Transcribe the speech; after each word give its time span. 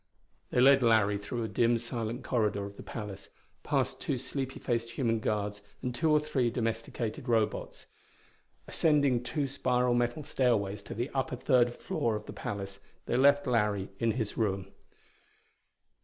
They 0.49 0.59
led 0.59 0.81
Larry 0.81 1.19
through 1.19 1.43
a 1.43 1.47
dim 1.47 1.77
silent 1.77 2.23
corridor 2.23 2.65
of 2.65 2.75
the 2.75 2.81
palace, 2.81 3.29
past 3.61 4.01
two 4.01 4.17
sleepy 4.17 4.59
faced 4.59 4.89
human 4.93 5.19
guards 5.19 5.61
and 5.83 5.93
two 5.93 6.09
or 6.09 6.19
three 6.19 6.49
domesticated 6.49 7.29
Robots. 7.29 7.85
Ascending 8.67 9.21
two 9.21 9.45
spiral 9.45 9.93
metal 9.93 10.23
stairways 10.23 10.81
to 10.85 10.95
the 10.95 11.11
upper 11.13 11.35
third 11.35 11.75
floor 11.75 12.15
of 12.15 12.25
the 12.25 12.33
palace 12.33 12.79
they 13.05 13.15
left 13.15 13.45
Larry 13.45 13.89
in 13.99 14.13
his 14.13 14.37
room. 14.37 14.71